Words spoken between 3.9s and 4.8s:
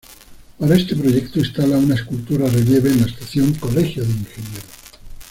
de Ingenieros.